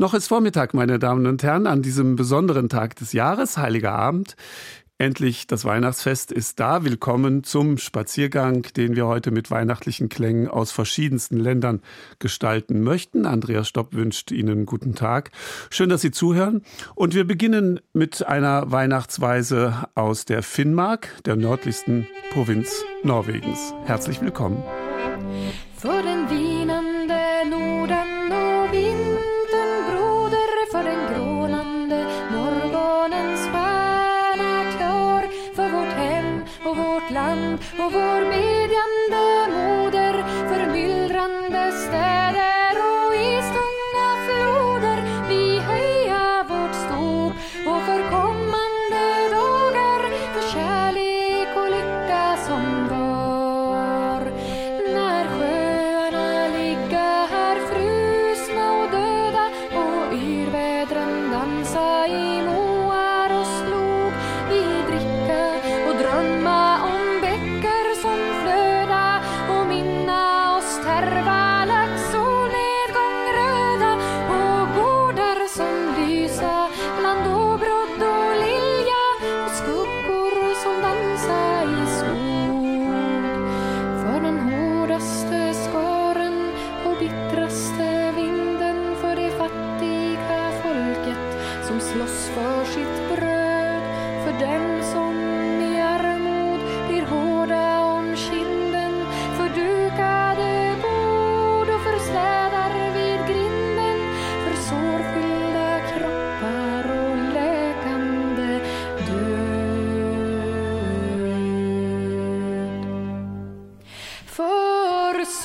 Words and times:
Noch 0.00 0.14
ist 0.14 0.28
Vormittag, 0.28 0.72
meine 0.72 0.98
Damen 0.98 1.26
und 1.26 1.42
Herren, 1.42 1.66
an 1.66 1.82
diesem 1.82 2.16
besonderen 2.16 2.70
Tag 2.70 2.96
des 2.96 3.12
Jahres, 3.12 3.58
Heiliger 3.58 3.92
Abend. 3.92 4.34
Endlich 4.96 5.46
das 5.46 5.66
Weihnachtsfest 5.66 6.32
ist 6.32 6.58
da. 6.58 6.84
Willkommen 6.84 7.44
zum 7.44 7.76
Spaziergang, 7.76 8.62
den 8.78 8.96
wir 8.96 9.06
heute 9.06 9.30
mit 9.30 9.50
weihnachtlichen 9.50 10.08
Klängen 10.08 10.48
aus 10.48 10.72
verschiedensten 10.72 11.36
Ländern 11.36 11.82
gestalten 12.18 12.80
möchten. 12.80 13.26
Andreas 13.26 13.68
Stopp 13.68 13.92
wünscht 13.92 14.30
Ihnen 14.30 14.64
guten 14.64 14.94
Tag. 14.94 15.32
Schön, 15.68 15.90
dass 15.90 16.00
Sie 16.00 16.12
zuhören. 16.12 16.62
Und 16.94 17.14
wir 17.14 17.26
beginnen 17.26 17.78
mit 17.92 18.26
einer 18.26 18.72
Weihnachtsweise 18.72 19.86
aus 19.94 20.24
der 20.24 20.42
Finnmark, 20.42 21.10
der 21.26 21.36
nördlichsten 21.36 22.06
Provinz 22.32 22.84
Norwegens. 23.02 23.74
Herzlich 23.84 24.22
willkommen. 24.22 24.62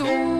morceaux. 0.03 0.34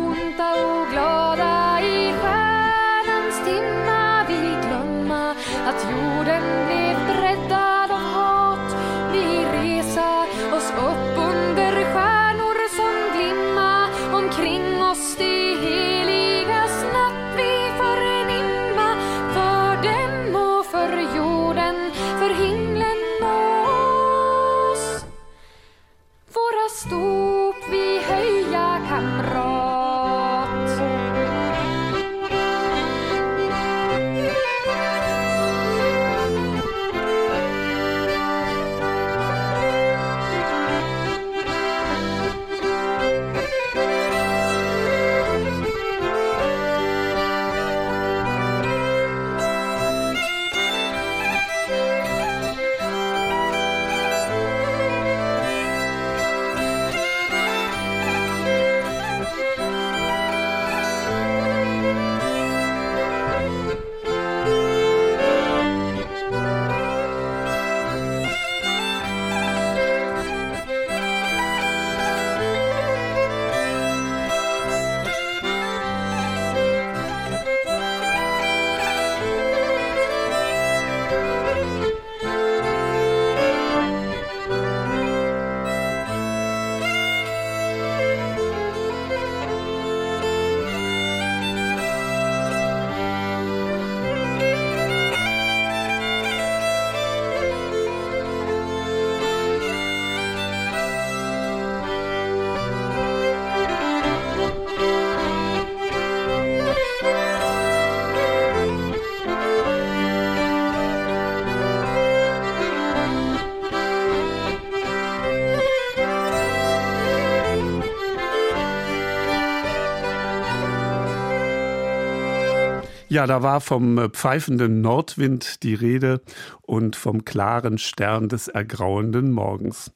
Ja, 123.15 123.25
da 123.27 123.41
war 123.41 123.61
vom 123.61 123.97
äh, 123.97 124.09
pfeifenden 124.09 124.81
Nordwind 124.81 125.63
die 125.63 125.73
Rede 125.73 126.19
und 126.63 126.97
vom 126.97 127.23
klaren 127.23 127.77
Stern 127.77 128.27
des 128.27 128.49
ergrauenden 128.49 129.31
Morgens. 129.31 129.93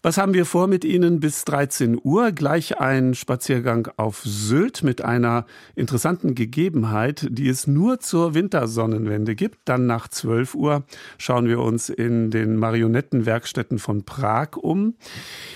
Was 0.00 0.16
haben 0.16 0.32
wir 0.32 0.46
vor 0.46 0.68
mit 0.68 0.84
Ihnen 0.84 1.18
bis 1.18 1.44
13 1.44 1.98
Uhr? 2.00 2.30
Gleich 2.30 2.78
ein 2.78 3.16
Spaziergang 3.16 3.88
auf 3.96 4.22
Sylt 4.22 4.84
mit 4.84 5.02
einer 5.02 5.44
interessanten 5.74 6.36
Gegebenheit, 6.36 7.26
die 7.30 7.48
es 7.48 7.66
nur 7.66 7.98
zur 7.98 8.34
Wintersonnenwende 8.34 9.34
gibt. 9.34 9.58
Dann 9.64 9.86
nach 9.86 10.06
12 10.06 10.54
Uhr 10.54 10.84
schauen 11.18 11.48
wir 11.48 11.58
uns 11.58 11.88
in 11.88 12.30
den 12.30 12.58
Marionettenwerkstätten 12.58 13.80
von 13.80 14.04
Prag 14.04 14.56
um. 14.56 14.94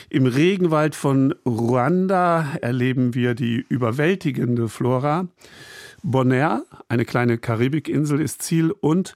Im 0.08 0.26
Regenwald 0.26 0.96
von 0.96 1.36
Ruanda 1.46 2.48
erleben 2.60 3.14
wir 3.14 3.36
die 3.36 3.64
überwältigende 3.68 4.68
Flora. 4.68 5.28
Bonaire, 6.02 6.64
eine 6.88 7.04
kleine 7.04 7.38
Karibikinsel, 7.38 8.20
ist 8.20 8.42
Ziel 8.42 8.70
und 8.70 9.14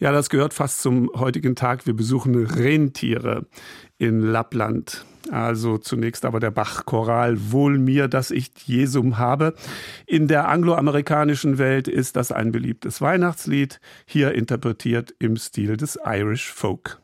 ja, 0.00 0.12
das 0.12 0.30
gehört 0.30 0.54
fast 0.54 0.80
zum 0.80 1.10
heutigen 1.16 1.56
Tag. 1.56 1.86
Wir 1.86 1.94
besuchen 1.94 2.46
Rentiere 2.46 3.46
in 3.98 4.20
Lappland. 4.20 5.04
Also 5.30 5.76
zunächst 5.76 6.24
aber 6.24 6.38
der 6.38 6.52
Bach-Choral 6.52 7.50
Wohl 7.50 7.78
mir, 7.78 8.06
dass 8.06 8.30
ich 8.30 8.50
Jesum 8.64 9.18
habe. 9.18 9.54
In 10.06 10.28
der 10.28 10.48
angloamerikanischen 10.48 11.58
Welt 11.58 11.88
ist 11.88 12.16
das 12.16 12.30
ein 12.30 12.52
beliebtes 12.52 13.00
Weihnachtslied, 13.00 13.80
hier 14.06 14.32
interpretiert 14.32 15.12
im 15.18 15.36
Stil 15.36 15.76
des 15.76 15.98
Irish 16.04 16.52
Folk. 16.52 17.00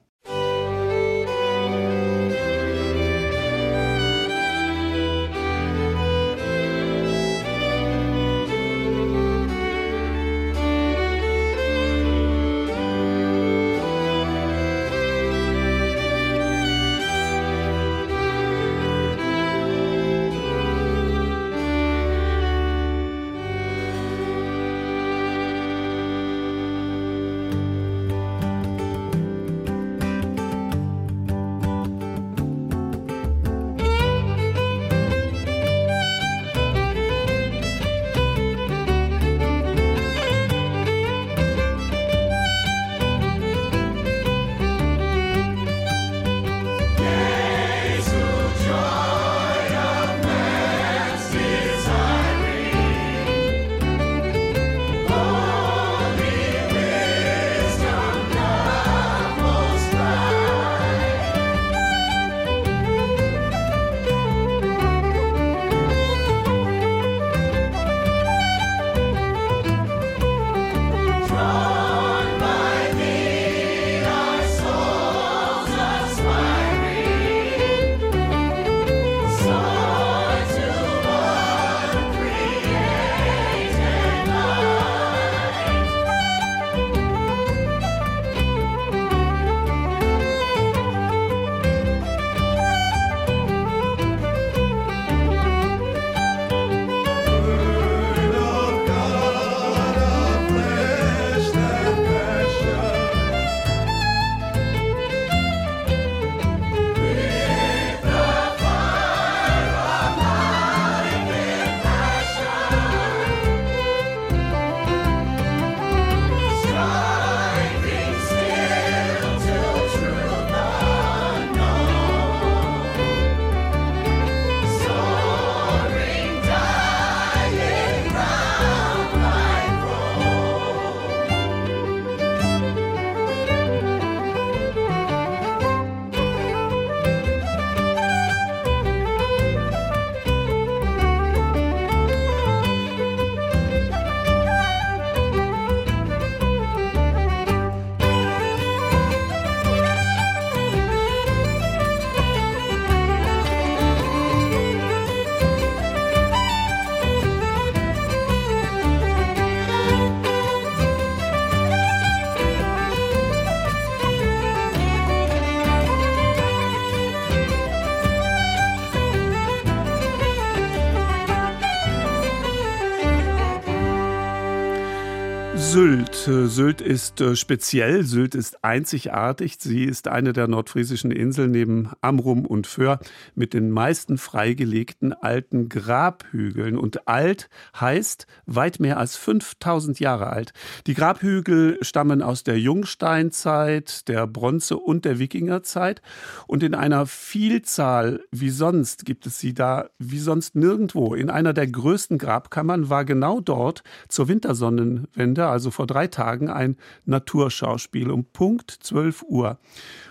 Sylt. 175.75 176.29
Äh, 176.29 176.47
Sylt 176.47 176.81
ist 176.81 177.21
äh, 177.21 177.35
speziell, 177.35 178.05
Sylt 178.05 178.37
ist 178.37 178.63
einzigartig. 178.63 179.57
Sie 179.59 179.83
ist 179.83 180.07
eine 180.07 180.33
der 180.33 180.47
nordfriesischen 180.47 181.11
Inseln 181.11 181.51
neben 181.51 181.91
Amrum 182.01 182.47
und 182.47 182.69
Föhr 182.69 183.01
mit 183.35 183.55
den 183.55 183.73
meisten 183.73 184.17
freigelegten 184.17 185.13
alten 185.13 185.69
Grabhügeln. 185.69 186.79
Und 186.79 187.09
alt 187.09 187.49
heißt 187.81 188.29
weit 188.47 188.79
mehr 188.79 188.99
als 188.99 189.17
5000 189.17 189.99
Jahre 189.99 190.29
alt. 190.29 190.53
Die 190.87 190.95
Grabhügel 190.95 191.79
stammen 191.83 192.23
aus 192.23 192.45
der 192.45 192.61
Jungsteinzeit, 192.61 194.07
der 194.07 194.29
Bronze- 194.29 194.79
und 194.79 195.05
der 195.05 195.19
Wikingerzeit. 195.19 196.03
Und 196.47 196.63
in 196.63 196.77
einer 196.77 197.05
Vielzahl 197.07 198.21
wie 198.31 198.51
sonst 198.51 199.05
gibt 199.05 199.27
es 199.27 199.41
sie 199.41 199.55
da 199.55 199.89
wie 199.99 200.21
sonst 200.21 200.55
nirgendwo. 200.55 201.17
In 201.17 201.31
einer 201.31 201.53
der 201.53 201.67
größten 201.67 202.19
Grabkammern 202.19 202.91
war 202.91 203.05
genau 203.05 203.41
dort 203.41 203.83
zur 204.09 204.29
Wintersonnenwende, 204.29 205.49
also 205.49 205.64
also 205.65 205.71
vor 205.71 205.87
drei 205.87 206.09
Tagen, 206.09 206.51
ein 206.51 206.77
Naturschauspiel 207.07 208.11
um 208.11 208.27
Punkt 208.27 208.71
12 208.71 209.23
Uhr. 209.23 209.59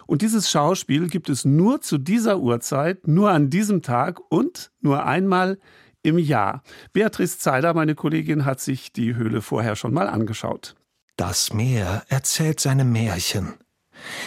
Und 0.07 0.23
dieses 0.23 0.49
Schauspiel 0.49 1.07
gibt 1.07 1.29
es 1.29 1.45
nur 1.45 1.79
zu 1.79 1.99
dieser 1.99 2.39
Uhrzeit, 2.39 3.07
nur 3.07 3.29
an 3.29 3.51
diesem 3.51 3.83
Tag 3.83 4.19
und 4.29 4.71
nur 4.81 5.05
einmal 5.05 5.59
im 6.01 6.17
Jahr. 6.17 6.63
Beatrice 6.91 7.37
Zeiler, 7.37 7.75
meine 7.75 7.93
Kollegin, 7.93 8.45
hat 8.45 8.61
sich 8.61 8.93
die 8.93 9.13
Höhle 9.13 9.43
vorher 9.43 9.75
schon 9.75 9.93
mal 9.93 10.09
angeschaut. 10.09 10.73
Das 11.17 11.53
Meer 11.53 12.03
erzählt 12.07 12.59
seine 12.59 12.83
Märchen. 12.83 13.53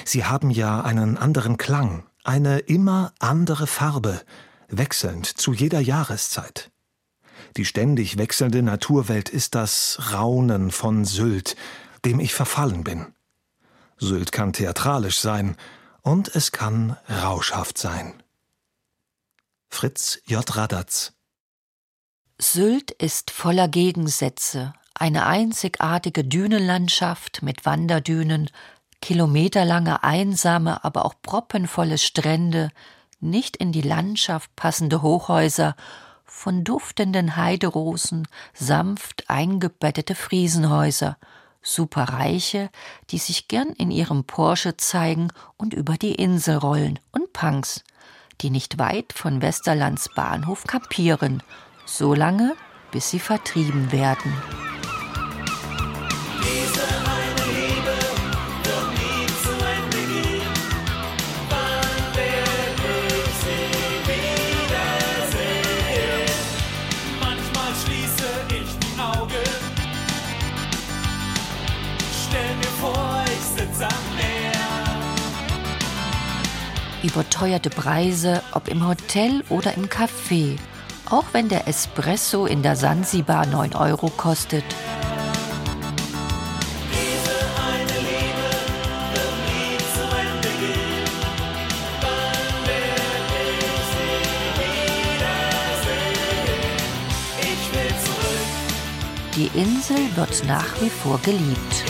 Sie 0.05 0.25
haben 0.25 0.51
ja 0.51 0.81
einen 0.81 1.19
anderen 1.19 1.57
Klang, 1.57 2.05
eine 2.23 2.61
immer 2.61 3.13
andere 3.19 3.67
Farbe, 3.67 4.21
wechselnd 4.69 5.27
zu 5.27 5.53
jeder 5.53 5.81
Jahreszeit. 5.81 6.71
Die 7.57 7.65
ständig 7.65 8.19
wechselnde 8.19 8.63
Naturwelt 8.63 9.31
ist 9.31 9.55
das 9.55 10.13
Raunen 10.13 10.71
von 10.71 11.07
Sylt, 11.07 11.57
dem 12.05 12.21
ich 12.21 12.35
verfallen 12.35 12.85
bin. 12.85 13.15
Sylt 13.97 14.31
kann 14.31 14.53
theatralisch 14.53 15.19
sein 15.19 15.57
und 16.03 16.29
es 16.35 16.53
kann 16.53 16.99
rauschhaft 17.09 17.79
sein. 17.79 18.23
Fritz 19.69 20.19
J. 20.27 20.57
Radatz 20.57 21.15
Sylt 22.39 22.91
ist 22.91 23.31
voller 23.31 23.69
Gegensätze, 23.69 24.75
eine 24.95 25.25
einzigartige 25.25 26.25
Dünenlandschaft 26.25 27.43
mit 27.43 27.65
Wanderdünen, 27.65 28.51
kilometerlange 29.01 30.05
einsame, 30.05 30.85
aber 30.85 31.07
auch 31.07 31.15
proppenvolle 31.23 31.97
Strände, 31.97 32.71
nicht 33.21 33.57
in 33.57 33.73
die 33.73 33.83
Landschaft 33.83 34.55
passende 34.57 35.01
Hochhäuser 35.01 35.75
von 36.27 36.65
duftenden 36.65 37.37
Heiderosen, 37.37 38.29
sanft 38.53 39.25
eingebettete 39.29 40.15
Friesenhäuser, 40.15 41.17
Superreiche, 41.63 42.71
die 43.11 43.19
sich 43.19 43.49
gern 43.49 43.71
in 43.71 43.91
ihrem 43.91 44.25
Porsche 44.25 44.77
zeigen 44.77 45.29
und 45.57 45.75
über 45.75 45.95
die 45.95 46.15
Insel 46.15 46.57
rollen, 46.57 46.99
und 47.13 47.33
Punks, 47.33 47.83
die 48.41 48.51
nicht 48.51 48.79
weit 48.79 49.13
von 49.13 49.43
Westerlands 49.43 50.11
Bahnhof 50.15 50.65
kampieren, 50.65 51.43
so 51.85 52.15
lange, 52.15 52.55
bis 52.93 53.11
sie 53.11 53.21
vertrieben 53.21 53.91
werden. 53.93 54.33
Überteuerte 77.07 77.71
Preise, 77.71 78.43
ob 78.53 78.69
im 78.69 78.87
Hotel 78.87 79.45
oder 79.49 79.75
im 79.75 79.87
Café, 79.87 80.59
auch 81.09 81.25
wenn 81.33 81.49
der 81.49 81.69
Espresso 81.69 82.47
in 82.47 82.63
der 82.63 82.77
Sansibar 82.77 83.47
9 83.47 83.75
Euro 83.75 84.09
kostet. 84.11 84.65
Die 99.37 99.51
Insel 99.59 99.99
wird 100.17 100.45
nach 100.47 100.81
wie 100.81 100.89
vor 100.89 101.21
geliebt. 101.23 101.85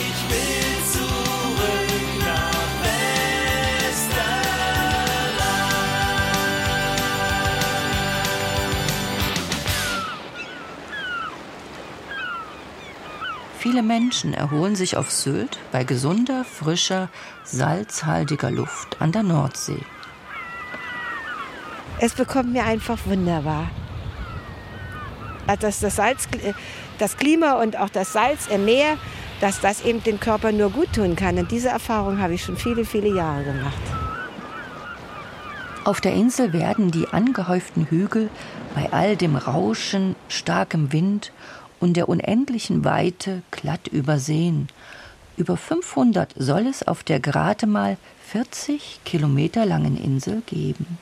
Viele 13.77 13.89
Menschen 13.89 14.33
erholen 14.33 14.75
sich 14.75 14.97
auf 14.97 15.11
Sylt 15.11 15.59
bei 15.71 15.83
gesunder, 15.83 16.43
frischer, 16.43 17.09
salzhaltiger 17.43 18.49
Luft 18.49 18.99
an 18.99 19.11
der 19.11 19.21
Nordsee. 19.21 19.83
Es 21.99 22.15
bekommt 22.15 22.53
mir 22.53 22.63
einfach 22.63 22.97
wunderbar. 23.05 23.69
Also 25.45 25.67
dass 25.67 25.79
das, 25.79 25.95
Salz, 25.95 26.27
das 26.97 27.17
Klima 27.17 27.61
und 27.61 27.77
auch 27.77 27.89
das 27.89 28.13
Salz 28.13 28.47
im 28.47 28.65
Meer, 28.65 28.97
dass 29.41 29.59
das 29.59 29.85
eben 29.85 30.01
den 30.01 30.19
Körper 30.19 30.51
nur 30.51 30.71
gut 30.71 30.93
tun 30.93 31.15
kann. 31.15 31.37
Und 31.37 31.51
diese 31.51 31.69
Erfahrung 31.69 32.19
habe 32.19 32.33
ich 32.33 32.41
schon 32.41 32.57
viele, 32.57 32.83
viele 32.83 33.15
Jahre 33.15 33.43
gemacht. 33.43 33.77
Auf 35.83 36.01
der 36.01 36.13
Insel 36.13 36.51
werden 36.51 36.89
die 36.89 37.09
angehäuften 37.09 37.85
Hügel 37.85 38.31
bei 38.73 38.91
all 38.91 39.15
dem 39.15 39.35
Rauschen, 39.35 40.15
starkem 40.29 40.91
Wind 40.91 41.31
und 41.79 41.95
der 41.95 42.09
unendlichen 42.09 42.83
Weite 42.83 43.43
glatt 43.51 43.87
übersehen. 43.87 44.67
Über 45.37 45.57
500 45.57 46.33
soll 46.35 46.65
es 46.67 46.87
auf 46.87 47.03
der 47.03 47.19
gerade 47.19 47.67
mal 47.67 47.97
40 48.27 49.01
Kilometer 49.05 49.65
langen 49.65 49.97
Insel 49.97 50.41
geben. 50.45 50.97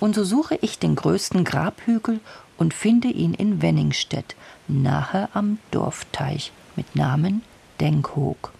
Und 0.00 0.14
so 0.14 0.22
suche 0.22 0.56
ich 0.60 0.78
den 0.78 0.94
größten 0.94 1.44
Grabhügel 1.44 2.20
und 2.56 2.74
finde 2.74 3.08
ihn 3.08 3.34
in 3.34 3.60
Wenningstedt, 3.60 4.36
nahe 4.68 5.28
am 5.32 5.58
Dorfteich 5.70 6.52
mit 6.76 6.94
Namen 6.94 7.42
Denkhoog. 7.80 8.52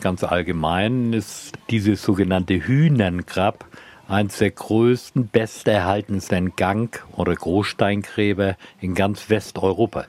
Ganz 0.00 0.24
allgemein 0.24 1.12
ist 1.12 1.52
dieses 1.70 2.02
sogenannte 2.02 2.54
Hühnengrab 2.54 3.66
eines 4.08 4.38
der 4.38 4.50
größten, 4.50 5.28
besterhaltensten 5.28 6.56
Gang- 6.56 7.02
oder 7.12 7.34
Großsteingräber 7.34 8.56
in 8.80 8.94
ganz 8.94 9.30
Westeuropa 9.30 10.06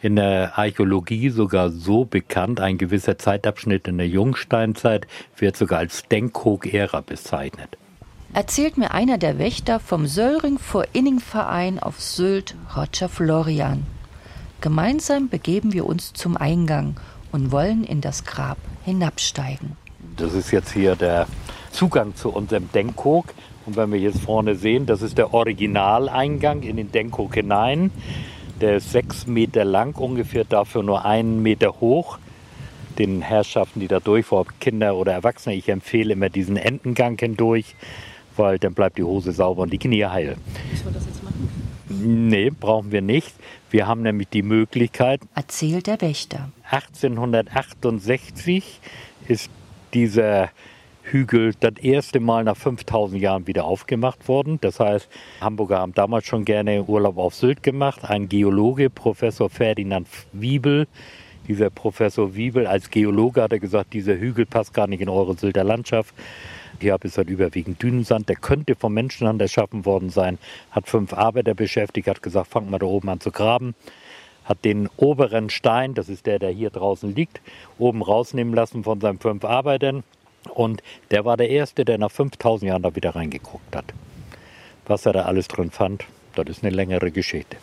in 0.00 0.16
der 0.16 0.56
Archäologie 0.56 1.30
sogar 1.30 1.70
so 1.70 2.04
bekannt, 2.04 2.60
ein 2.60 2.78
gewisser 2.78 3.18
Zeitabschnitt 3.18 3.88
in 3.88 3.98
der 3.98 4.08
Jungsteinzeit 4.08 5.06
wird 5.36 5.56
sogar 5.56 5.80
als 5.80 6.04
Denkhoog-Ära 6.04 7.00
bezeichnet. 7.00 7.76
Erzählt 8.32 8.76
mir 8.76 8.92
einer 8.92 9.18
der 9.18 9.38
Wächter 9.38 9.80
vom 9.80 10.06
Söllring 10.06 10.58
vor 10.58 10.84
Inning 10.92 11.18
Verein 11.18 11.78
auf 11.78 12.00
Sylt, 12.00 12.54
Roger 12.76 13.08
Florian. 13.08 13.84
Gemeinsam 14.60 15.28
begeben 15.28 15.72
wir 15.72 15.86
uns 15.86 16.12
zum 16.12 16.36
Eingang 16.36 16.96
und 17.32 17.50
wollen 17.50 17.84
in 17.84 18.00
das 18.00 18.24
Grab 18.24 18.58
hinabsteigen. 18.84 19.76
Das 20.16 20.34
ist 20.34 20.50
jetzt 20.50 20.72
hier 20.72 20.94
der 20.94 21.26
Zugang 21.70 22.14
zu 22.14 22.30
unserem 22.30 22.70
Denkhoog. 22.72 23.26
Und 23.66 23.76
wenn 23.76 23.92
wir 23.92 23.98
jetzt 23.98 24.20
vorne 24.20 24.54
sehen, 24.54 24.86
das 24.86 25.02
ist 25.02 25.18
der 25.18 25.34
Originaleingang 25.34 26.62
in 26.62 26.76
den 26.76 26.90
Denkhoog 26.90 27.34
hinein. 27.34 27.90
Der 28.60 28.76
ist 28.76 28.90
sechs 28.90 29.26
Meter 29.26 29.64
lang 29.64 29.96
ungefähr, 29.96 30.44
dafür 30.44 30.82
nur 30.82 31.04
einen 31.04 31.42
Meter 31.42 31.80
hoch. 31.80 32.18
Den 32.98 33.22
Herrschaften, 33.22 33.78
die 33.78 33.86
da 33.86 34.00
durchfahren, 34.00 34.48
Kinder 34.58 34.96
oder 34.96 35.12
Erwachsene, 35.12 35.54
ich 35.54 35.68
empfehle 35.68 36.14
immer 36.14 36.28
diesen 36.28 36.56
Entengang 36.56 37.16
hindurch, 37.16 37.76
weil 38.36 38.58
dann 38.58 38.74
bleibt 38.74 38.98
die 38.98 39.04
Hose 39.04 39.30
sauber 39.30 39.62
und 39.62 39.72
die 39.72 39.78
Knie 39.78 40.04
heil. 40.04 40.36
Müssen 40.70 40.86
wir 40.86 40.92
das 40.92 41.06
jetzt 41.06 41.22
machen? 41.22 41.48
Nee, 41.88 42.50
brauchen 42.50 42.90
wir 42.90 43.02
nicht. 43.02 43.34
Wir 43.70 43.86
haben 43.86 44.02
nämlich 44.02 44.28
die 44.28 44.42
Möglichkeit. 44.42 45.20
Erzählt 45.34 45.86
der 45.86 46.00
Wächter. 46.00 46.50
1868 46.70 48.80
ist 49.28 49.50
dieser 49.94 50.50
Hügel 51.10 51.54
das 51.60 51.74
erste 51.80 52.20
Mal 52.20 52.44
nach 52.44 52.56
5000 52.56 53.20
Jahren 53.20 53.46
wieder 53.46 53.64
aufgemacht 53.64 54.28
worden. 54.28 54.58
Das 54.60 54.80
heißt, 54.80 55.08
Hamburger 55.40 55.78
haben 55.78 55.94
damals 55.94 56.26
schon 56.26 56.44
gerne 56.44 56.84
Urlaub 56.84 57.18
auf 57.18 57.34
Sylt 57.34 57.62
gemacht. 57.62 58.04
Ein 58.04 58.28
Geologe, 58.28 58.90
Professor 58.90 59.50
Ferdinand 59.50 60.08
Wiebel, 60.32 60.86
dieser 61.48 61.70
Professor 61.70 62.34
Wiebel 62.34 62.66
als 62.66 62.90
Geologe 62.90 63.42
hat 63.42 63.52
er 63.52 63.58
gesagt, 63.58 63.94
dieser 63.94 64.16
Hügel 64.18 64.44
passt 64.44 64.74
gar 64.74 64.86
nicht 64.86 65.00
in 65.00 65.08
eure 65.08 65.34
Sylter 65.34 65.64
Landschaft. 65.64 66.14
Hier 66.80 66.96
ist 67.02 67.18
halt 67.18 67.30
überwiegend 67.30 67.82
Dünensand, 67.82 68.28
der 68.28 68.36
könnte 68.36 68.74
vom 68.74 68.94
Menschenhand 68.94 69.40
erschaffen 69.40 69.84
worden 69.84 70.10
sein, 70.10 70.38
hat 70.70 70.88
fünf 70.88 71.12
Arbeiter 71.12 71.54
beschäftigt, 71.54 72.06
hat 72.06 72.22
gesagt, 72.22 72.48
fangt 72.48 72.70
mal 72.70 72.78
da 72.78 72.86
oben 72.86 73.08
an 73.08 73.20
zu 73.20 73.32
graben 73.32 73.74
hat 74.48 74.64
den 74.64 74.88
oberen 74.96 75.50
Stein, 75.50 75.92
das 75.92 76.08
ist 76.08 76.24
der, 76.24 76.38
der 76.38 76.50
hier 76.50 76.70
draußen 76.70 77.14
liegt, 77.14 77.42
oben 77.78 78.00
rausnehmen 78.00 78.54
lassen 78.54 78.82
von 78.82 78.98
seinen 78.98 79.18
fünf 79.18 79.44
Arbeitern. 79.44 80.04
Und 80.54 80.82
der 81.10 81.24
war 81.24 81.36
der 81.36 81.50
Erste, 81.50 81.84
der 81.84 81.98
nach 81.98 82.10
5000 82.10 82.68
Jahren 82.68 82.82
da 82.82 82.94
wieder 82.94 83.14
reingeguckt 83.14 83.74
hat. 83.74 83.86
Was 84.86 85.06
er 85.06 85.12
da 85.12 85.22
alles 85.22 85.48
drin 85.48 85.70
fand, 85.70 86.04
das 86.34 86.48
ist 86.48 86.64
eine 86.64 86.74
längere 86.74 87.10
Geschichte. 87.10 87.56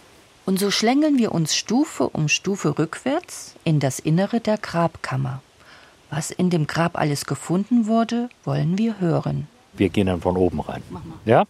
Und 0.45 0.59
so 0.59 0.69
schlängeln 0.69 1.17
wir 1.17 1.31
uns 1.31 1.55
Stufe 1.55 2.07
um 2.09 2.27
Stufe 2.27 2.77
rückwärts 2.77 3.55
in 3.63 3.79
das 3.79 3.99
Innere 3.99 4.39
der 4.39 4.57
Grabkammer. 4.57 5.41
Was 6.11 6.29
in 6.29 6.51
dem 6.51 6.67
Grab 6.67 6.97
alles 6.97 7.25
gefunden 7.25 7.87
wurde, 7.87 8.29
wollen 8.43 8.77
wir 8.77 8.99
hören. 8.99 9.47
Wir 9.73 9.89
gehen 9.89 10.07
dann 10.07 10.21
von 10.21 10.37
oben 10.37 10.59
rein. 10.59 10.83
Ja? 11.25 11.45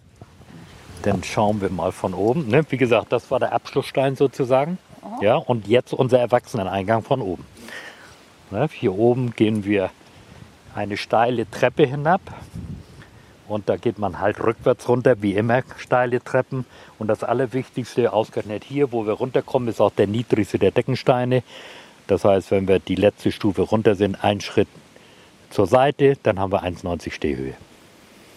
Dann 1.01 1.24
schauen 1.24 1.62
wir 1.62 1.70
mal 1.70 1.92
von 1.92 2.13
oben. 2.13 2.48
Ne? 2.48 2.65
Wie 2.70 2.77
gesagt, 2.77 3.12
das 3.12 3.30
war 3.30 3.39
der 3.39 3.51
Abschlussstein 3.51 4.15
sozusagen. 4.15 4.77
Ja, 5.22 5.36
und 5.36 5.68
jetzt 5.68 5.94
unser 5.94 6.20
Erwachseneneingang 6.20 7.04
von 7.04 7.22
oben. 7.22 7.46
Ne? 8.50 8.68
Hier 8.72 8.94
oben 8.94 9.36
gehen 9.36 9.65
wir 9.65 9.92
eine 10.75 10.98
steile 10.98 11.50
Treppe 11.50 11.86
hinab. 11.86 12.22
Und 13.48 13.70
da 13.70 13.77
geht 13.77 14.00
man 14.00 14.20
halt 14.20 14.39
rückwärts 14.39 14.89
runter, 14.89 15.22
wie 15.22 15.36
immer 15.36 15.63
steile 15.77 16.24
Treppen. 16.24 16.65
Und 16.98 17.08
das 17.08 17.24
Allerwichtigste, 17.24 18.12
ausgerechnet 18.12 18.63
hier, 18.63 18.91
wo 18.91 19.05
wir 19.05 19.13
runterkommen, 19.13 19.70
ist 19.70 19.79
auch 19.79 19.91
der 19.91 20.08
niedrigste 20.08 20.58
der 20.58 20.72
Deckensteine. 20.72 21.44
Das 22.08 22.25
heißt, 22.25 22.51
wenn 22.51 22.67
wir 22.67 22.79
die 22.79 22.96
letzte 22.96 23.32
Stufe 23.32 23.62
runter 23.62 23.96
sind, 23.96 24.24
ein 24.24 24.41
Schritt 24.41 24.67
zur 25.50 25.67
Seite, 25.67 26.17
dann 26.24 26.39
haben 26.39 26.51
wir 26.51 26.63
1,90 26.63 27.12
Stehhöhe. 27.12 27.53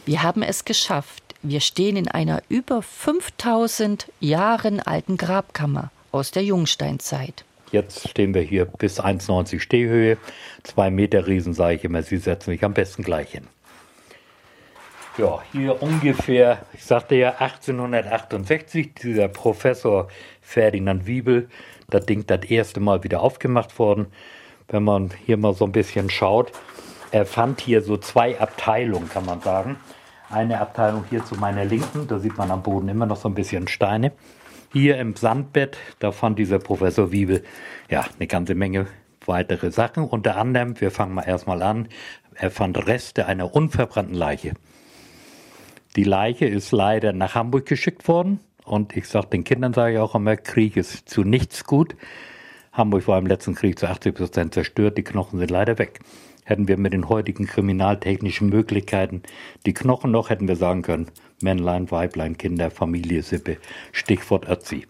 Wir 0.04 0.22
haben 0.22 0.42
es 0.42 0.64
geschafft. 0.64 1.22
Wir 1.42 1.60
stehen 1.60 1.96
in 1.96 2.08
einer 2.08 2.42
über 2.48 2.82
5000 2.82 4.10
Jahren 4.20 4.80
alten 4.80 5.16
Grabkammer 5.16 5.90
aus 6.12 6.30
der 6.30 6.44
Jungsteinzeit. 6.44 7.44
Jetzt 7.70 8.08
stehen 8.08 8.34
wir 8.34 8.42
hier 8.42 8.64
bis 8.64 9.00
1,90 9.00 9.60
Stehhöhe. 9.60 10.16
Zwei 10.62 10.90
Meter 10.90 11.26
Riesen, 11.26 11.52
sage 11.52 11.76
ich 11.76 11.84
immer, 11.84 12.02
Sie 12.02 12.16
setzen 12.16 12.50
sich 12.50 12.64
am 12.64 12.74
besten 12.74 13.02
gleich 13.02 13.30
hin. 13.30 13.46
Ja, 15.18 15.40
hier 15.50 15.82
ungefähr, 15.82 16.60
ich 16.72 16.84
sagte 16.84 17.16
ja 17.16 17.30
1868, 17.38 18.94
dieser 18.94 19.26
Professor 19.26 20.06
Ferdinand 20.40 21.06
Wiebel, 21.06 21.48
das 21.90 22.06
Ding 22.06 22.24
das 22.26 22.44
erste 22.44 22.78
Mal 22.78 23.02
wieder 23.02 23.20
aufgemacht 23.20 23.78
worden. 23.80 24.06
Wenn 24.68 24.84
man 24.84 25.10
hier 25.26 25.36
mal 25.36 25.54
so 25.54 25.64
ein 25.64 25.72
bisschen 25.72 26.08
schaut, 26.08 26.52
er 27.10 27.26
fand 27.26 27.60
hier 27.60 27.82
so 27.82 27.96
zwei 27.96 28.38
Abteilungen, 28.38 29.08
kann 29.08 29.26
man 29.26 29.40
sagen. 29.40 29.76
Eine 30.30 30.60
Abteilung 30.60 31.04
hier 31.10 31.24
zu 31.24 31.34
meiner 31.34 31.64
Linken, 31.64 32.06
da 32.06 32.18
sieht 32.18 32.36
man 32.36 32.50
am 32.50 32.62
Boden 32.62 32.88
immer 32.88 33.06
noch 33.06 33.16
so 33.16 33.28
ein 33.28 33.34
bisschen 33.34 33.66
Steine. 33.66 34.12
Hier 34.70 34.98
im 34.98 35.16
Sandbett, 35.16 35.78
da 35.98 36.12
fand 36.12 36.38
dieser 36.38 36.58
Professor 36.58 37.10
Wiebel 37.10 37.42
ja 37.88 38.04
eine 38.18 38.26
ganze 38.26 38.54
Menge 38.54 38.86
weitere 39.24 39.70
Sachen. 39.70 40.04
Unter 40.04 40.36
anderem, 40.36 40.78
wir 40.78 40.90
fangen 40.90 41.14
mal 41.14 41.22
erstmal 41.22 41.62
an, 41.62 41.88
er 42.34 42.50
fand 42.50 42.86
Reste 42.86 43.24
einer 43.26 43.54
unverbrannten 43.54 44.14
Leiche. 44.14 44.52
Die 45.96 46.04
Leiche 46.04 46.44
ist 46.44 46.70
leider 46.70 47.14
nach 47.14 47.34
Hamburg 47.34 47.64
geschickt 47.64 48.08
worden. 48.08 48.40
Und 48.64 48.94
ich 48.94 49.08
sage 49.08 49.28
den 49.28 49.44
Kindern, 49.44 49.72
sage 49.72 49.94
ich 49.94 49.98
auch 49.98 50.14
immer, 50.14 50.36
Krieg 50.36 50.76
ist 50.76 51.08
zu 51.08 51.24
nichts 51.24 51.64
gut. 51.64 51.96
Hamburg 52.70 53.08
war 53.08 53.18
im 53.18 53.26
letzten 53.26 53.54
Krieg 53.54 53.78
zu 53.78 53.88
80 53.88 54.14
Prozent 54.14 54.54
zerstört, 54.54 54.98
die 54.98 55.02
Knochen 55.02 55.38
sind 55.38 55.50
leider 55.50 55.78
weg. 55.78 56.00
Hätten 56.48 56.66
wir 56.66 56.78
mit 56.78 56.94
den 56.94 57.10
heutigen 57.10 57.44
kriminaltechnischen 57.44 58.48
Möglichkeiten 58.48 59.22
die 59.66 59.74
Knochen 59.74 60.10
noch, 60.10 60.30
hätten 60.30 60.48
wir 60.48 60.56
sagen 60.56 60.80
können, 60.80 61.08
Männlein, 61.42 61.90
Weiblein, 61.90 62.38
Kinder, 62.38 62.70
Familie, 62.70 63.22
Sippe, 63.22 63.58
Stichwort 63.92 64.48
Ötzi. 64.48 64.86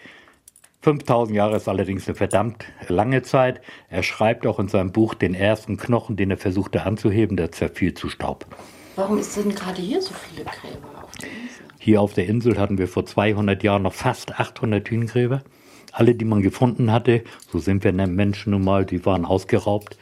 5000 0.83 1.37
Jahre 1.37 1.57
ist 1.57 1.67
allerdings 1.67 2.07
eine 2.07 2.15
verdammt 2.15 2.67
lange 2.87 3.23
Zeit. 3.23 3.61
Er 3.91 4.05
schreibt 4.05 4.47
auch 4.47 4.61
in 4.61 4.69
seinem 4.69 4.93
Buch 4.93 5.15
den 5.15 5.35
ersten 5.35 5.79
Knochen, 5.79 6.15
den 6.15 6.31
er 6.31 6.37
versuchte 6.37 6.85
anzuheben, 6.85 7.37
der 7.37 7.51
zerfiel 7.51 7.93
zu 7.93 8.09
Staub. 8.09 8.47
Warum 8.95 9.21
sind 9.21 9.57
gerade 9.57 9.83
hier 9.83 10.01
so 10.01 10.15
viele 10.15 10.45
Gräber 10.45 11.03
auf 11.03 11.17
der 11.17 11.29
Insel? 11.29 11.65
Hier 11.81 12.01
auf 12.01 12.13
der 12.15 12.27
Insel 12.29 12.57
hatten 12.61 12.79
wir 12.79 12.87
vor 12.87 13.05
200 13.05 13.65
Jahren 13.65 13.83
noch 13.83 13.95
fast 13.95 14.39
800 14.39 14.89
Hühngräber. 14.89 15.43
Alle, 15.91 16.15
die 16.15 16.25
man 16.25 16.41
gefunden 16.41 16.93
hatte, 16.93 17.25
so 17.51 17.59
sind 17.59 17.83
wir 17.83 17.91
Menschen 17.93 18.53
nun 18.53 18.63
mal, 18.63 18.85
die 18.85 19.05
waren 19.05 19.25
ausgeraubt. 19.25 19.99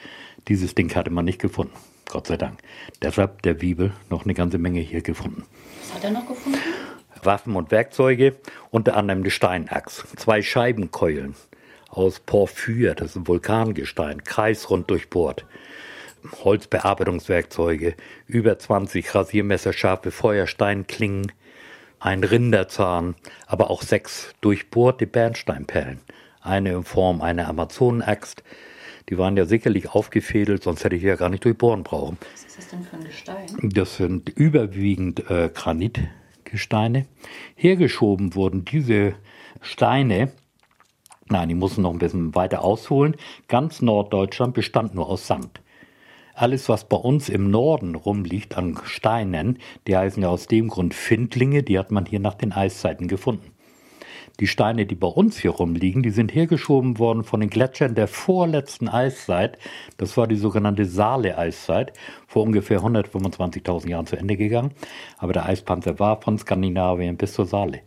Dieses 0.49 0.75
Ding 0.75 0.95
hatte 0.95 1.11
man 1.11 1.25
nicht 1.25 1.41
gefunden. 1.41 1.75
Gott 2.09 2.29
sei 2.29 2.37
Dank. 2.37 2.61
Deshalb 3.03 3.43
der 3.43 3.55
Bibel 3.55 3.93
noch 4.11 4.25
eine 4.25 4.35
ganze 4.35 4.59
Menge 4.59 4.81
hier 4.81 5.03
gefunden. 5.03 5.45
Was 5.81 5.95
hat 5.95 6.05
er 6.05 6.11
noch 6.11 6.27
gefunden? 6.27 6.59
Waffen 7.23 7.57
und 7.57 7.71
Werkzeuge, 7.71 8.37
unter 8.71 8.97
anderem 8.97 9.21
eine 9.21 9.31
Steinachs, 9.31 10.05
zwei 10.17 10.43
Scheibenkeulen 10.43 11.35
aus 11.89 12.21
Porphyr, 12.21 12.95
das 12.95 13.11
ist 13.11 13.17
ein 13.17 13.27
Vulkangestein, 13.27 14.23
kreisrund 14.23 14.91
durchbohrt. 14.91 15.45
Holzbearbeitungswerkzeuge, 16.45 17.95
über 18.27 18.59
20 18.59 19.15
Rasiermesser, 19.15 19.73
scharfe 19.73 20.11
Feuersteinklingen, 20.11 21.33
ein 21.99 22.25
Rinderzahn, 22.25 23.15
aber 23.47 23.71
auch 23.71 23.83
sechs 23.83 24.35
durchbohrte 24.41 25.07
Bernsteinperlen. 25.07 26.01
Eine 26.41 26.73
in 26.73 26.85
Form 26.85 27.23
einer 27.23 27.49
Amazonenaxt. 27.49 28.43
Die 29.09 29.19
waren 29.19 29.37
ja 29.37 29.45
sicherlich 29.45 29.91
aufgefädelt, 29.91 30.65
sonst 30.65 30.83
hätte 30.83 30.97
ich 30.97 31.03
ja 31.03 31.15
gar 31.15 31.29
nicht 31.29 31.45
durchbohren 31.45 31.85
brauchen. 31.85 32.19
Was 32.33 32.45
ist 32.45 32.59
das 32.59 32.69
denn 32.69 32.83
für 32.83 32.97
ein 32.97 33.05
Gestein? 33.05 33.47
Das 33.63 33.97
sind 33.97 34.29
überwiegend 34.31 35.31
äh, 35.31 35.49
Granitgesteine. 35.53 37.07
Hergeschoben 37.55 38.35
wurden 38.35 38.65
diese 38.65 39.15
Steine, 39.61 40.33
nein, 41.29 41.49
die 41.49 41.55
mussten 41.55 41.83
noch 41.83 41.93
ein 41.93 42.01
bisschen 42.01 42.35
weiter 42.35 42.65
ausholen. 42.65 43.17
Ganz 43.47 43.81
Norddeutschland 43.81 44.55
bestand 44.55 44.95
nur 44.95 45.09
aus 45.09 45.27
Sand. 45.27 45.61
Alles, 46.35 46.69
was 46.69 46.87
bei 46.87 46.97
uns 46.97 47.29
im 47.29 47.51
Norden 47.51 47.95
rumliegt 47.95 48.59
an 48.59 48.77
Steinen, 48.85 49.59
die 49.87 49.97
heißen 49.97 50.23
ja 50.23 50.29
aus 50.29 50.49
dem 50.49 50.69
Grund 50.69 50.95
Findlinge, 50.95 51.63
die 51.63 51.79
hat 51.79 51.91
man 51.91 52.05
hier 52.05 52.21
nach 52.21 52.35
den 52.35 52.53
Eiszeiten 52.53 53.09
gefunden. 53.09 53.53
Die 54.39 54.47
Steine, 54.47 54.85
die 54.85 54.95
bei 54.95 55.07
uns 55.07 55.39
hier 55.39 55.53
rumliegen, 55.53 56.03
die 56.03 56.11
sind 56.11 56.35
hergeschoben 56.35 56.99
worden 56.99 57.25
von 57.25 57.41
den 57.41 57.49
Gletschern 57.49 57.95
der 57.95 58.07
vorletzten 58.07 58.87
Eiszeit. 58.89 59.59
Das 59.97 60.17
war 60.19 60.27
die 60.27 60.37
sogenannte 60.37 60.85
Saale-Eiszeit, 60.85 61.95
vor 62.27 62.43
ungefähr 62.43 62.81
125.000 62.81 63.89
Jahren 63.89 64.07
zu 64.07 64.17
Ende 64.17 64.37
gegangen. 64.37 64.73
Aber 65.17 65.33
der 65.33 65.47
Eispanzer 65.47 65.99
war 65.99 66.21
von 66.21 66.37
Skandinavien 66.39 67.17
bis 67.17 67.33
zur 67.33 67.47
Saale. 67.47 67.81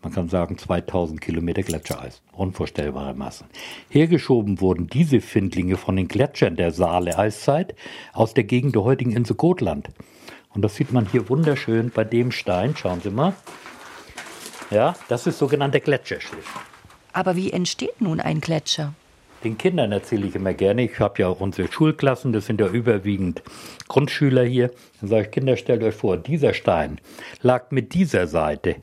Man 0.00 0.12
kann 0.12 0.28
sagen 0.28 0.56
2000 0.56 1.20
Kilometer 1.20 1.64
Gletschereis. 1.64 2.22
Unvorstellbare 2.30 3.14
Massen. 3.14 3.48
Hergeschoben 3.90 4.60
wurden 4.60 4.86
diese 4.86 5.20
Findlinge 5.20 5.76
von 5.76 5.96
den 5.96 6.06
Gletschern 6.06 6.54
der 6.54 6.70
Saale-Eiszeit 6.70 7.74
aus 8.12 8.34
der 8.34 8.44
Gegend 8.44 8.76
der 8.76 8.84
heutigen 8.84 9.10
Insel 9.10 9.34
Gotland. 9.34 9.88
Und 10.54 10.62
das 10.62 10.76
sieht 10.76 10.92
man 10.92 11.06
hier 11.06 11.28
wunderschön 11.28 11.90
bei 11.90 12.04
dem 12.04 12.30
Stein. 12.30 12.76
Schauen 12.76 13.00
Sie 13.00 13.10
mal. 13.10 13.34
Ja, 14.70 14.94
das 15.08 15.26
ist 15.26 15.38
sogenannter 15.38 15.80
Gletscherschliff. 15.80 16.58
Aber 17.12 17.36
wie 17.36 17.52
entsteht 17.52 18.00
nun 18.00 18.20
ein 18.20 18.40
Gletscher? 18.40 18.92
Den 19.44 19.56
Kindern 19.56 19.92
erzähle 19.92 20.26
ich 20.26 20.34
immer 20.34 20.52
gerne. 20.52 20.82
Ich 20.82 20.98
habe 20.98 21.22
ja 21.22 21.28
auch 21.28 21.40
unsere 21.40 21.70
Schulklassen, 21.70 22.32
das 22.32 22.46
sind 22.46 22.60
ja 22.60 22.66
überwiegend 22.66 23.42
Grundschüler 23.86 24.42
hier. 24.42 24.70
Dann 25.00 25.08
sage 25.08 25.22
ich, 25.22 25.30
Kinder, 25.30 25.56
stellt 25.56 25.82
euch 25.82 25.94
vor, 25.94 26.16
dieser 26.16 26.54
Stein 26.54 27.00
lag 27.40 27.70
mit 27.70 27.94
dieser 27.94 28.26
Seite 28.26 28.76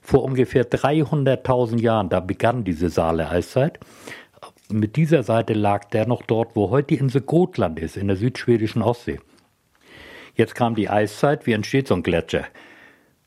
vor 0.00 0.24
ungefähr 0.24 0.68
300.000 0.68 1.80
Jahren. 1.80 2.08
Da 2.08 2.20
begann 2.20 2.64
diese 2.64 2.88
Saale-Eiszeit. 2.88 3.78
Mit 4.70 4.96
dieser 4.96 5.22
Seite 5.22 5.52
lag 5.52 5.84
der 5.86 6.06
noch 6.06 6.22
dort, 6.22 6.56
wo 6.56 6.70
heute 6.70 6.88
die 6.88 7.00
Insel 7.00 7.20
Gotland 7.20 7.78
ist, 7.78 7.96
in 7.96 8.08
der 8.08 8.16
südschwedischen 8.16 8.82
Ostsee. 8.82 9.20
Jetzt 10.34 10.54
kam 10.54 10.74
die 10.74 10.88
Eiszeit. 10.88 11.46
Wie 11.46 11.52
entsteht 11.52 11.88
so 11.88 11.94
ein 11.94 12.02
Gletscher? 12.02 12.44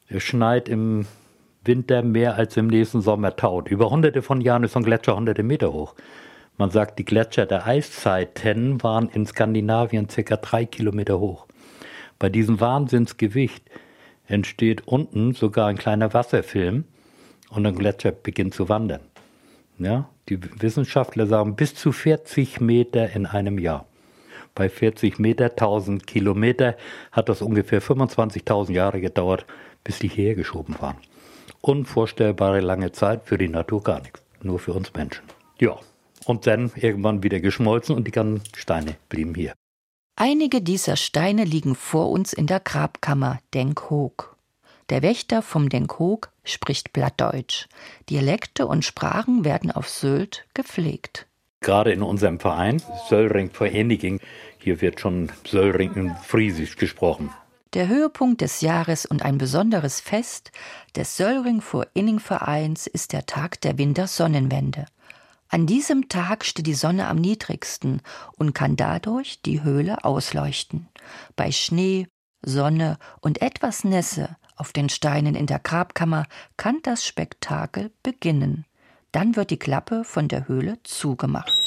Es 0.07 0.23
schneit 0.23 0.67
im 0.67 1.05
Winter 1.63 2.01
mehr 2.01 2.35
als 2.35 2.57
im 2.57 2.67
nächsten 2.67 3.01
Sommer 3.01 3.35
taut. 3.35 3.69
Über 3.69 3.91
hunderte 3.91 4.23
von 4.23 4.41
Jahren 4.41 4.63
ist 4.63 4.75
ein 4.75 4.83
Gletscher 4.83 5.15
hunderte 5.15 5.43
Meter 5.43 5.71
hoch. 5.71 5.93
Man 6.57 6.71
sagt, 6.71 6.97
die 6.97 7.05
Gletscher 7.05 7.45
der 7.45 7.67
Eiszeiten 7.67 8.81
waren 8.81 9.09
in 9.09 9.27
Skandinavien 9.27 10.09
circa 10.09 10.37
drei 10.37 10.65
Kilometer 10.65 11.19
hoch. 11.19 11.45
Bei 12.17 12.29
diesem 12.29 12.59
Wahnsinnsgewicht 12.59 13.63
entsteht 14.25 14.87
unten 14.87 15.33
sogar 15.33 15.67
ein 15.67 15.77
kleiner 15.77 16.15
Wasserfilm 16.15 16.85
und 17.51 17.65
ein 17.65 17.75
Gletscher 17.75 18.11
beginnt 18.11 18.55
zu 18.55 18.67
wandern. 18.67 19.01
Ja, 19.77 20.09
die 20.29 20.39
Wissenschaftler 20.61 21.27
sagen 21.27 21.55
bis 21.55 21.75
zu 21.75 21.91
40 21.91 22.59
Meter 22.59 23.11
in 23.11 23.27
einem 23.27 23.59
Jahr. 23.59 23.85
Bei 24.55 24.67
40 24.67 25.19
Meter, 25.19 25.45
1000 25.45 26.07
Kilometer 26.07 26.75
hat 27.11 27.29
das 27.29 27.41
ungefähr 27.41 27.81
25.000 27.81 28.71
Jahre 28.71 28.99
gedauert, 28.99 29.45
bis 29.83 29.99
die 29.99 30.07
hierher 30.07 30.35
geschoben 30.35 30.75
waren 30.79 30.97
unvorstellbare 31.61 32.59
lange 32.59 32.91
Zeit, 32.91 33.21
für 33.25 33.37
die 33.37 33.47
Natur 33.47 33.83
gar 33.83 34.01
nichts, 34.01 34.21
nur 34.41 34.59
für 34.59 34.73
uns 34.73 34.93
Menschen. 34.93 35.23
Ja, 35.59 35.77
und 36.25 36.47
dann 36.47 36.71
irgendwann 36.75 37.23
wieder 37.23 37.39
geschmolzen 37.39 37.95
und 37.95 38.05
die 38.07 38.11
ganzen 38.11 38.43
Steine 38.55 38.95
blieben 39.09 39.35
hier. 39.35 39.53
Einige 40.15 40.61
dieser 40.61 40.97
Steine 40.97 41.45
liegen 41.45 41.75
vor 41.75 42.09
uns 42.11 42.33
in 42.33 42.47
der 42.47 42.59
Grabkammer 42.59 43.39
Denkhoog. 43.53 44.35
Der 44.89 45.01
Wächter 45.01 45.41
vom 45.41 45.69
Denkhoog 45.69 46.31
spricht 46.43 46.93
Blattdeutsch. 46.93 47.67
Dialekte 48.09 48.67
und 48.67 48.83
Sprachen 48.83 49.45
werden 49.45 49.71
auf 49.71 49.87
Sylt 49.87 50.45
gepflegt. 50.53 51.27
Gerade 51.61 51.91
in 51.91 52.01
unserem 52.01 52.39
Verein, 52.39 52.81
Söllring 53.07 53.51
Vereinigung, 53.51 54.19
hier 54.57 54.81
wird 54.81 54.99
schon 54.99 55.31
Söllring 55.45 55.93
in 55.93 56.15
Friesisch 56.23 56.75
gesprochen. 56.75 57.29
Der 57.73 57.87
Höhepunkt 57.87 58.41
des 58.41 58.59
Jahres 58.59 59.05
und 59.05 59.21
ein 59.21 59.37
besonderes 59.37 60.01
Fest 60.01 60.51
des 60.97 61.15
Söllring 61.15 61.63
Inning 61.93 62.19
Vereins 62.19 62.85
ist 62.85 63.13
der 63.13 63.25
Tag 63.25 63.61
der 63.61 63.77
Wintersonnenwende. 63.77 64.85
An 65.47 65.67
diesem 65.67 66.09
Tag 66.09 66.43
steht 66.43 66.67
die 66.67 66.73
Sonne 66.73 67.07
am 67.07 67.15
niedrigsten 67.15 68.01
und 68.37 68.53
kann 68.53 68.75
dadurch 68.75 69.41
die 69.41 69.63
Höhle 69.63 70.03
ausleuchten. 70.03 70.89
Bei 71.37 71.53
Schnee, 71.53 72.07
Sonne 72.41 72.97
und 73.21 73.41
etwas 73.41 73.85
Nässe 73.85 74.35
auf 74.57 74.73
den 74.73 74.89
Steinen 74.89 75.35
in 75.35 75.45
der 75.45 75.59
Grabkammer 75.59 76.25
kann 76.57 76.79
das 76.83 77.05
Spektakel 77.05 77.91
beginnen. 78.03 78.65
Dann 79.13 79.37
wird 79.37 79.49
die 79.49 79.59
Klappe 79.59 80.03
von 80.03 80.27
der 80.27 80.49
Höhle 80.49 80.77
zugemacht. 80.83 81.60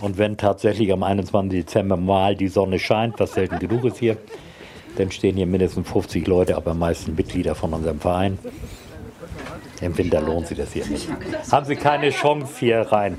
Und 0.00 0.18
wenn 0.18 0.36
tatsächlich 0.36 0.92
am 0.92 1.02
21. 1.02 1.64
Dezember 1.64 1.96
mal 1.96 2.36
die 2.36 2.48
Sonne 2.48 2.78
scheint, 2.78 3.18
was 3.18 3.34
selten 3.34 3.58
genug 3.58 3.84
ist 3.84 3.98
hier, 3.98 4.16
dann 4.96 5.10
stehen 5.10 5.36
hier 5.36 5.46
mindestens 5.46 5.88
50 5.88 6.26
Leute, 6.26 6.56
aber 6.56 6.74
meistens 6.74 7.16
Mitglieder 7.16 7.54
von 7.54 7.72
unserem 7.72 8.00
Verein. 8.00 8.38
Im 9.80 9.96
Winter 9.98 10.22
lohnt 10.22 10.46
sich 10.46 10.56
das 10.56 10.72
hier 10.72 10.86
nicht. 10.86 11.08
Haben 11.50 11.66
Sie 11.66 11.76
keine 11.76 12.10
Chance 12.10 12.54
hier 12.58 12.80
rein. 12.80 13.18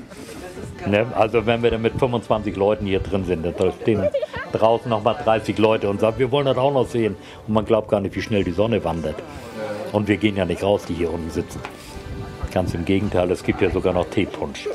Ne? 0.86 1.06
Also 1.14 1.46
wenn 1.46 1.62
wir 1.62 1.70
dann 1.70 1.82
mit 1.82 1.94
25 1.98 2.56
Leuten 2.56 2.86
hier 2.86 3.00
drin 3.00 3.24
sind, 3.24 3.44
dann 3.44 3.72
stehen 3.80 4.08
draußen 4.52 4.88
nochmal 4.88 5.16
30 5.22 5.58
Leute 5.58 5.88
und 5.88 6.00
sagen, 6.00 6.18
wir 6.18 6.30
wollen 6.30 6.46
das 6.46 6.56
auch 6.56 6.72
noch 6.72 6.88
sehen. 6.88 7.16
Und 7.46 7.54
man 7.54 7.64
glaubt 7.64 7.88
gar 7.88 8.00
nicht, 8.00 8.14
wie 8.16 8.22
schnell 8.22 8.44
die 8.44 8.52
Sonne 8.52 8.82
wandert. 8.84 9.16
Und 9.92 10.08
wir 10.08 10.16
gehen 10.16 10.36
ja 10.36 10.44
nicht 10.44 10.62
raus, 10.62 10.84
die 10.88 10.94
hier 10.94 11.12
unten 11.12 11.30
sitzen. 11.30 11.60
Ganz 12.52 12.74
im 12.74 12.84
Gegenteil, 12.84 13.30
es 13.30 13.42
gibt 13.42 13.60
ja 13.60 13.70
sogar 13.70 13.92
noch 13.92 14.08
Teepunsch. 14.08 14.66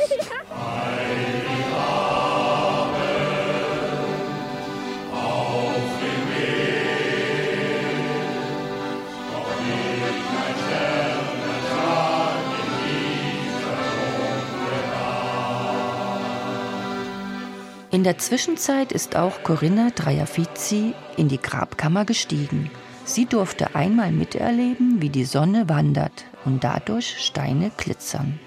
In 17.93 18.03
der 18.03 18.17
Zwischenzeit 18.17 18.91
ist 18.91 19.15
auch 19.15 19.43
Corinna 19.43 19.91
Dreiafizi 19.91 20.95
in 21.15 21.27
die 21.27 21.39
Grabkammer 21.39 22.05
gestiegen. 22.05 22.71
Sie 23.05 23.27
durfte 23.27 23.75
einmal 23.75 24.11
miterleben, 24.11 24.99
wie 24.99 25.11
die 25.11 25.25
Sonne 25.25 25.69
wandert 25.69 26.25
und 26.43 26.63
dadurch 26.63 27.23
Steine 27.23 27.69
glitzern. 27.77 28.39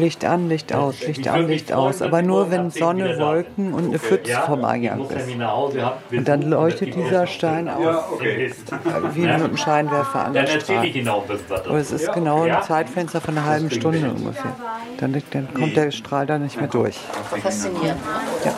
Licht 0.00 0.24
an, 0.24 0.48
Licht 0.48 0.72
aus, 0.74 1.06
Licht 1.06 1.28
an, 1.28 1.46
Licht 1.46 1.72
aus. 1.72 2.02
Aber 2.02 2.22
nur 2.22 2.50
wenn 2.50 2.70
Sonne, 2.70 3.18
Wolken 3.18 3.74
und 3.74 3.88
eine 3.88 3.98
Pfütze 3.98 4.40
vom 4.46 4.64
Eingang 4.64 5.08
ist. 5.08 5.28
Und 6.10 6.26
dann 6.26 6.42
leuchtet 6.42 6.94
dieser 6.94 7.26
Stein 7.26 7.68
auf, 7.68 8.20
wie 9.14 9.20
mit 9.20 9.30
einem 9.30 9.56
Scheinwerfer 9.56 10.24
an 10.24 10.32
der 10.32 10.46
Straße. 10.46 10.92
Aber 11.66 11.78
es 11.78 11.92
ist 11.92 12.12
genau 12.12 12.42
ein 12.42 12.62
Zeitfenster 12.62 13.20
von 13.20 13.36
einer 13.36 13.46
halben 13.46 13.70
Stunde 13.70 14.10
ungefähr. 14.10 14.56
Dann, 14.98 15.22
dann 15.30 15.54
kommt 15.54 15.76
der 15.76 15.90
Strahl 15.90 16.26
da 16.26 16.38
nicht 16.38 16.56
mehr 16.58 16.68
durch. 16.68 16.98
Faszinierend. 17.42 18.00
Ja. 18.44 18.54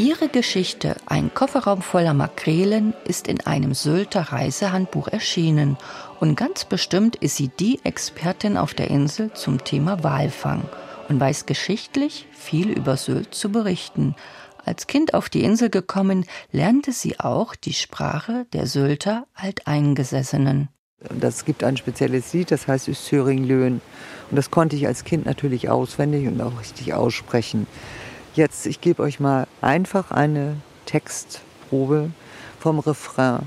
Ihre 0.00 0.30
Geschichte, 0.30 0.96
ein 1.04 1.34
Kofferraum 1.34 1.82
voller 1.82 2.14
Makrelen, 2.14 2.94
ist 3.04 3.28
in 3.28 3.42
einem 3.42 3.74
Sylter 3.74 4.32
Reisehandbuch 4.32 5.08
erschienen. 5.08 5.76
Und 6.20 6.36
ganz 6.36 6.64
bestimmt 6.64 7.16
ist 7.16 7.36
sie 7.36 7.48
die 7.48 7.80
Expertin 7.84 8.56
auf 8.56 8.72
der 8.72 8.88
Insel 8.88 9.30
zum 9.34 9.62
Thema 9.62 10.02
Walfang 10.02 10.62
und 11.10 11.20
weiß 11.20 11.44
geschichtlich 11.44 12.26
viel 12.32 12.70
über 12.70 12.96
Sylt 12.96 13.34
zu 13.34 13.52
berichten. 13.52 14.14
Als 14.64 14.86
Kind 14.86 15.12
auf 15.12 15.28
die 15.28 15.44
Insel 15.44 15.68
gekommen, 15.68 16.24
lernte 16.50 16.92
sie 16.92 17.20
auch 17.20 17.54
die 17.54 17.74
Sprache 17.74 18.46
der 18.54 18.66
Sylter 18.66 19.26
Alteingesessenen. 19.34 20.70
Das 21.10 21.44
gibt 21.44 21.62
ein 21.62 21.76
spezielles 21.76 22.32
Lied, 22.32 22.50
das 22.50 22.68
heißt 22.68 22.86
Söring-Löhn. 22.86 23.82
Und 24.30 24.36
das 24.36 24.50
konnte 24.50 24.76
ich 24.76 24.86
als 24.86 25.04
Kind 25.04 25.26
natürlich 25.26 25.68
auswendig 25.68 26.26
und 26.26 26.40
auch 26.40 26.58
richtig 26.58 26.94
aussprechen. 26.94 27.66
Jetzt, 28.40 28.64
ich 28.64 28.80
gebe 28.80 29.02
euch 29.02 29.20
mal 29.20 29.46
einfach 29.60 30.12
eine 30.12 30.56
Textprobe 30.86 32.10
vom 32.58 32.78
Refrain. 32.78 33.46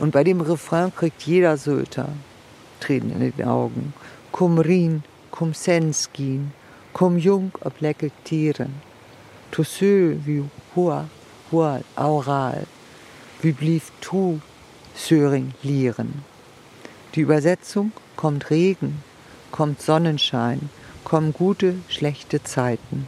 Und 0.00 0.10
bei 0.10 0.24
dem 0.24 0.40
Refrain 0.40 0.92
kriegt 0.92 1.22
jeder 1.22 1.56
Sylter 1.56 2.08
Tränen 2.80 3.12
in 3.12 3.32
den 3.36 3.46
Augen. 3.46 3.94
Cum 4.32 4.58
rin, 4.58 5.04
cum 5.30 5.54
senskin, 5.54 6.50
cum 6.92 7.16
jung 7.16 7.52
ob 7.60 7.74
tieren. 8.24 8.74
Tu 9.52 9.62
sö 9.62 10.16
wie 10.24 10.42
hua, 10.74 11.04
hua, 11.52 11.78
aural. 11.94 12.66
Wie 13.40 13.52
blieb 13.52 13.82
tu, 14.00 14.40
söring 14.96 15.54
lieren. 15.62 16.24
Die 17.14 17.20
Übersetzung 17.20 17.92
kommt 18.16 18.50
Regen, 18.50 19.04
kommt 19.52 19.80
Sonnenschein, 19.80 20.70
kommen 21.04 21.32
gute, 21.32 21.76
schlechte 21.88 22.42
Zeiten. 22.42 23.06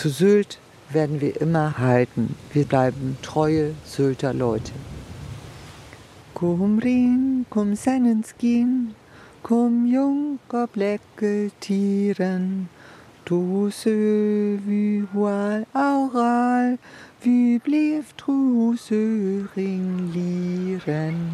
Zu 0.00 0.08
Sylt 0.08 0.58
werden 0.88 1.20
wir 1.20 1.38
immer 1.42 1.76
halten. 1.76 2.34
Wir 2.54 2.64
bleiben 2.64 3.18
treue 3.20 3.74
Sylter 3.84 4.32
Leute. 4.32 4.72
Kum 6.32 6.78
rin, 6.78 7.44
kum 7.50 7.74
sennenskin, 7.74 8.94
kum 9.42 9.84
junker 9.84 10.68
blecke 10.68 11.50
tieren. 11.60 12.70
Du 13.26 13.68
sö 13.70 14.56
wie 14.64 15.04
hual 15.12 15.66
aural, 15.74 16.78
wie 17.20 17.58
blieb 17.58 18.16
tru 18.16 18.76
söring 18.78 20.12
lieren. 20.14 21.30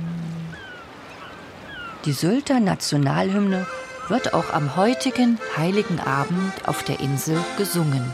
Die 2.05 2.11
Sylter 2.11 2.59
Nationalhymne 2.59 3.65
wird 4.09 4.35
auch 4.35 4.53
am 4.53 4.75
heutigen 4.75 5.39
Heiligen 5.57 6.01
Abend 6.01 6.67
auf 6.67 6.83
der 6.83 6.99
Insel 6.99 7.39
gesungen. 7.59 8.13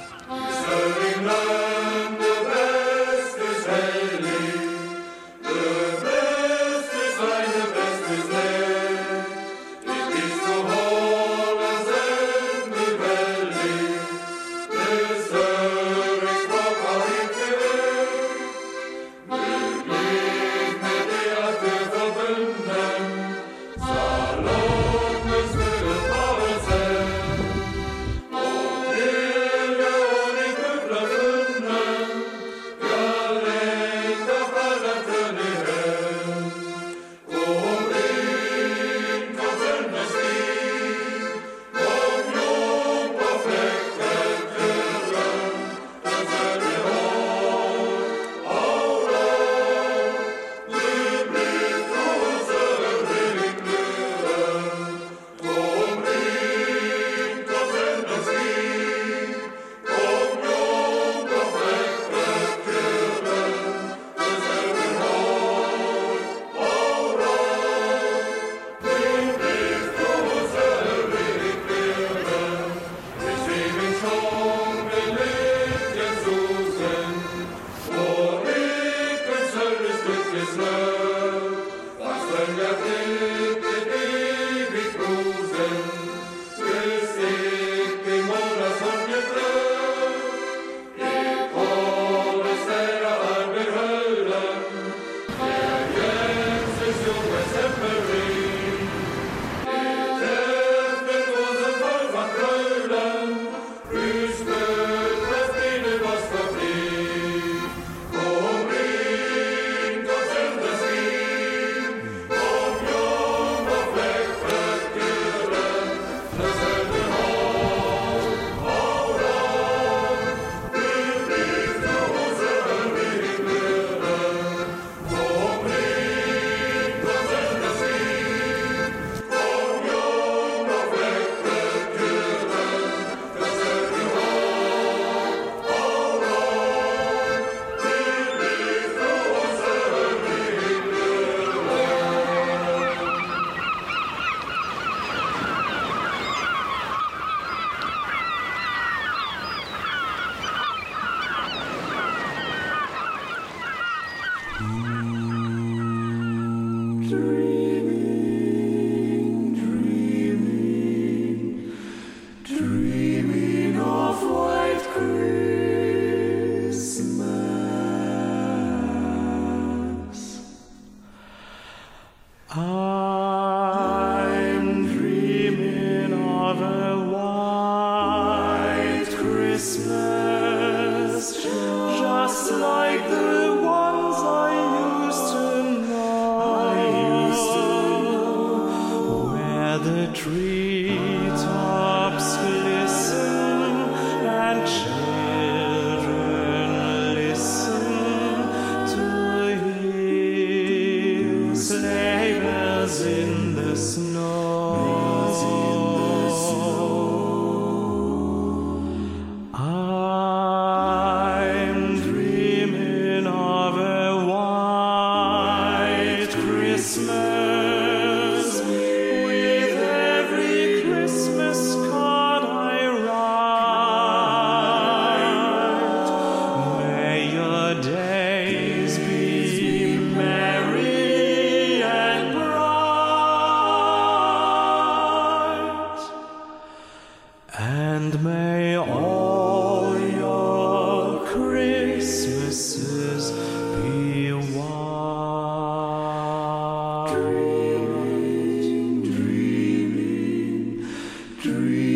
free. 251.63 251.92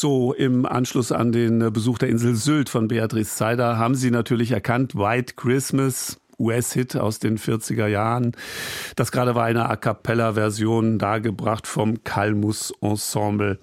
So, 0.00 0.32
im 0.32 0.64
Anschluss 0.64 1.12
an 1.12 1.30
den 1.30 1.74
Besuch 1.74 1.98
der 1.98 2.08
Insel 2.08 2.34
Sylt 2.34 2.70
von 2.70 2.88
Beatrice 2.88 3.36
Zeider 3.36 3.76
haben 3.76 3.94
Sie 3.94 4.10
natürlich 4.10 4.50
erkannt, 4.50 4.94
White 4.94 5.34
Christmas. 5.34 6.18
US-Hit 6.38 6.96
aus 6.96 7.18
den 7.18 7.36
40er 7.36 7.86
Jahren. 7.86 8.32
Das 8.96 9.12
gerade 9.12 9.34
war 9.34 9.44
eine 9.44 9.68
A 9.68 9.76
cappella-Version 9.76 10.98
dargebracht 10.98 11.66
vom 11.66 12.02
Kalmus 12.02 12.72
Ensemble. 12.80 13.58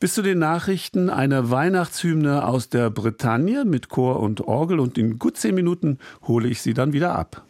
Bis 0.00 0.14
zu 0.14 0.22
den 0.22 0.38
Nachrichten 0.38 1.10
eine 1.10 1.50
Weihnachtshymne 1.50 2.46
aus 2.46 2.70
der 2.70 2.88
Bretagne 2.88 3.66
mit 3.66 3.90
Chor 3.90 4.20
und 4.20 4.40
Orgel 4.40 4.80
und 4.80 4.96
in 4.96 5.18
gut 5.18 5.36
zehn 5.36 5.54
Minuten 5.54 5.98
hole 6.26 6.48
ich 6.48 6.62
Sie 6.62 6.72
dann 6.72 6.94
wieder 6.94 7.14
ab. 7.14 7.44